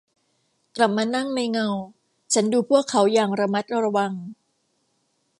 [0.75, 1.67] กลับมานั่งในเงา
[2.33, 4.13] ฉันดูพวกเขาอย่างระมัดระวัง